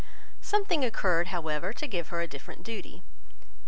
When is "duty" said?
2.63-3.03